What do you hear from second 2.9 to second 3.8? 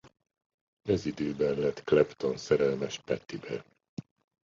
Pattie-be.